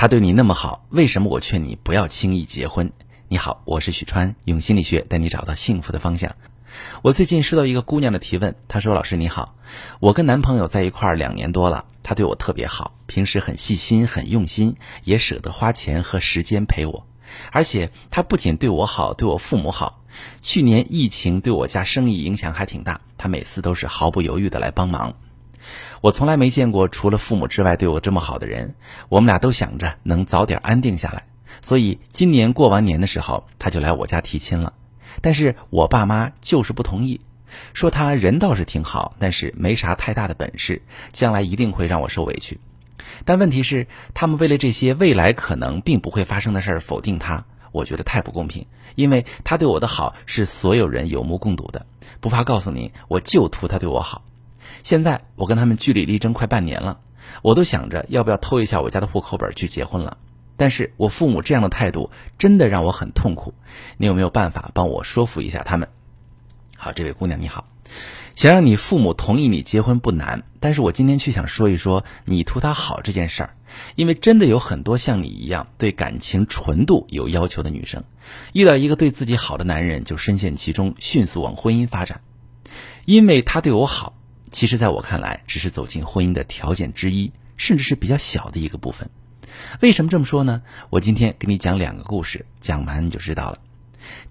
[0.00, 2.90] 他对你那么好，为什么我劝你不要轻易结婚？
[3.28, 6.34] 你好，我是许川，用心理学带你找到幸福的方向。
[7.02, 9.56] 我最近收到一个姑娘的提问，她说：“老师你好，
[9.98, 14.74] 我跟男朋友在一块儿两年多了，他对我特别好，平时很细心、很用心，
[15.04, 17.06] 也舍得花钱和时间陪我。
[17.52, 20.02] 而且他不仅对我好，对我父母好。
[20.40, 25.12] 去年疫情对我家生意影响还挺大，他每次都是毫不犹豫的来帮忙。
[26.00, 28.74] 我从来没见过除了父母之外对我这么好的人。
[29.08, 31.24] 我们俩都想着能早点安定下来，
[31.60, 34.72] 所以今年过完年的时候，他就来我家提亲了。”
[35.20, 37.20] 但是我爸妈就是不同意，
[37.74, 40.80] 说他人倒是挺好，但是没啥太大的本事，
[41.12, 42.58] 将来一定会让我受委屈。
[43.24, 48.64] 但问题是，他们为了这些未来可能并不会发生的事儿否定他，我觉得太不公平。
[48.94, 51.84] 因为他对我的好是所有人有目共睹的，
[52.20, 54.22] 不怕告诉你，我就图他对我好。
[54.82, 57.00] 现在我跟他们据理力争快半年了，
[57.42, 60.18] 我都想着要不要偷一下我家的户口本去结婚了。
[60.56, 63.54] 但是我父母这样的态度真的让我很痛苦，
[63.96, 65.88] 你有没有办法帮我说服一下他们？
[66.76, 67.66] 好，这位姑娘你好，
[68.34, 73.54] 想让你父母同意你结婚不难，但是我今天却想说一说你图他好这件事儿，
[73.94, 78.04] 因为真的有很多像你一样对感情纯度有要求的女生，
[78.52, 82.20] 遇到一个对自己好的男人就深陷其中，迅速往婚姻发展，
[83.06, 84.14] 因为他对我好，
[84.50, 89.08] 其实在我看来只是走进婚姻的条件之一，甚至是比较小的一个部分。
[89.80, 90.62] 为什么这么说呢？
[90.90, 93.58] 我今天给你讲两个故事，讲完你就知道了。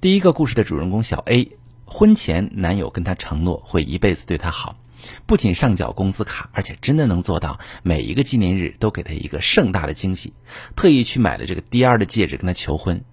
[0.01, 1.51] 第一个故事的主人公小 A，
[1.85, 4.77] 婚前男友跟她承诺会一辈子对她好，
[5.25, 10.33] 不仅上缴工资卡，而且真的能做到每一个纪念日都给她一个盛大的惊喜，
[10.75, 13.03] 特意去买了这个 D R 的戒指跟她求婚。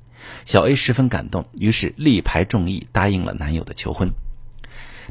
[0.45, 4.13] 小 A 十分感动，于是力排众议答应了男友的求婚。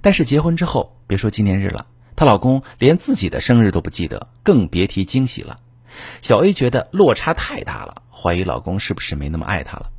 [0.01, 5.59] 但是结婚之后，别说纪念日了，她老公连自己的生日都不记得，更别提惊喜了。
[6.21, 9.91] 小 A 觉得落差太大了，怀疑老公是不是没那么爱她了。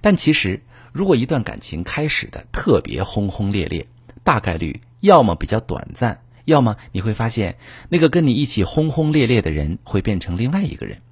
[0.00, 3.86] 但其实，如果一段感情开始的特别轰轰烈烈，
[4.22, 7.58] 大概率要么比较短暂，要么你会发现
[7.90, 11.02] 那个跟你一起轰轰烈烈的人会变成另外一个人。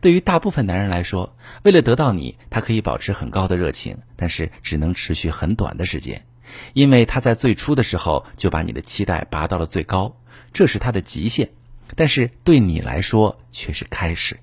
[0.00, 6.24] 对于大部分男人来说，为了得到你，他可以保持很高的热情，但是只能持续很短的时间，
[6.72, 10.16] 因为他在最初的时候就把你的期待拔到了最高，
[10.52, 11.50] 这是他的极限。
[11.94, 14.40] 但是对你来说却是开始，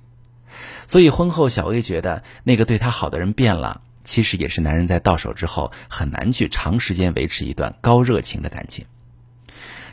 [0.88, 8.86] 所以婚后小 A 觉得那个对她好的人变了，其实也是男人在到手之后很难去长时间维持一段高热情的感情。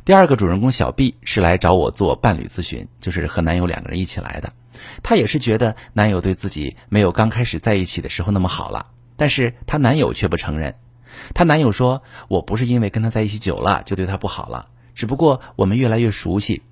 [0.04, 4.52] 第二个主人公小 B 是来找我做伴侣咨询，就是和男友两个人一起来的。
[5.02, 10.76] 她也是觉得男友对自己没有刚开始在一起的时候那么好了，但是她男友却不承认。
[11.34, 16.62] 她男友说：“我不是因为跟他在一起久了就对他不好了，只不过我们越来越熟悉。”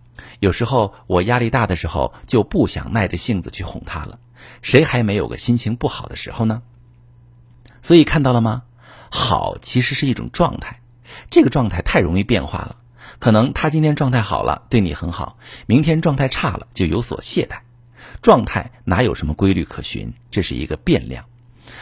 [0.40, 4.18] 有时候我压力大的时候就不想耐着性子去哄他了，
[4.62, 6.62] 谁还没有个心情不好的时候呢？
[7.82, 8.64] 所以看到了吗？
[9.10, 10.80] 好其实是一种状态，
[11.30, 12.76] 这个状态太容易变化了。
[13.20, 17.60] 可能他今天状态好了，对你很好；明天状态差了，就有所懈怠。
[18.20, 20.12] 状态哪有什么规律可循？
[20.30, 21.24] 这是一个变量，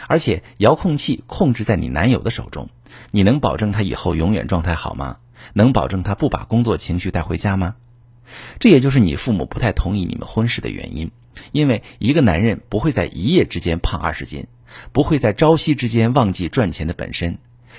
[0.07, 2.69] 而且遥控器控制在你男友的手中，
[3.11, 5.17] 你能保证他以后永远状态好吗？
[5.53, 7.75] 能保证他不把工作情绪带回家吗？
[8.59, 11.11] 这也就是你父母不太同意你们婚事的原因，
[11.51, 14.47] 因为一个男人不会在一夜之间胖二十斤，
[14.91, 17.37] 不会在朝夕之间忘记赚钱的本身，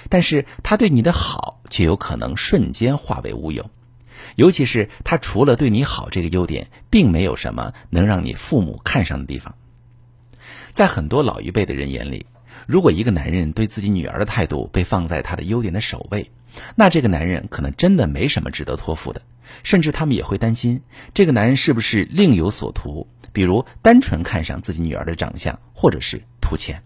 [0.09, 3.69] 但是他对你的好却有可能瞬间化为乌有，
[4.37, 9.57] 尤其是他除了对你好这个优点，并没有什么能让你父母看上的地方。
[10.79, 12.25] 在很多老一辈的人眼里，
[12.69, 16.31] 如果一个男人对自己女儿的态度被放在他的优点的首位，
[16.77, 19.21] 那这个男人可能真的没什么值得托付的。
[19.65, 20.81] 甚至他们也会担心，
[21.13, 26.81] 这个男人是不是另有所图，比如单纯看上自己女儿的长相，或者是图钱。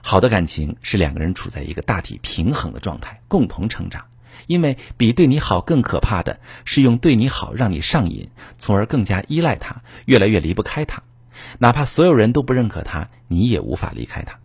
[0.00, 4.06] 好的感情是两个人处在一个大体平衡的状态，共同成长。
[4.46, 11.02] 因为比对你好更可怕的是用对你好让你上瘾，从而更加依赖他，越来越离不开他。
[11.58, 14.38] 哪怕所有人都不认可他，你也无法离开他。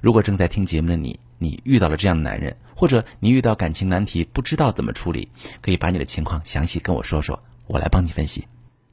[0.00, 5.28] 如果正在听节目的你，你遇到了这样的男人，或者你遇到感情难题不知道怎么处理，
[5.60, 8.46] 可以把你的情况详细跟我说说，我来帮你分析。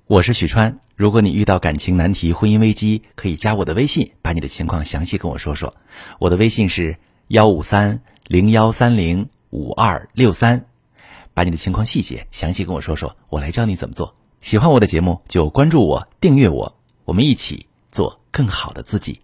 [0.07, 5.73] 我是许川，如果你遇到感情难题、婚姻危机，可以加我的微信，把你的情况详细跟我说说。
[6.19, 6.97] 我的微信是
[7.29, 10.65] 幺五三零幺三零五二六三，
[11.33, 14.13] 把你的情况细节详细跟我说说，我来教你怎么做。
[14.41, 16.75] 喜欢我的节目就关注我、订阅我，
[17.05, 19.19] 我们一起做更好的自己。